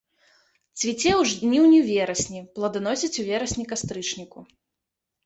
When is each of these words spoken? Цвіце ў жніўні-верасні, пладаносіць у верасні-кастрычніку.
Цвіце 0.79 1.11
ў 1.19 1.21
жніўні-верасні, 1.31 2.39
пладаносіць 2.55 3.13
у 3.25 3.27
верасні-кастрычніку. 3.29 4.39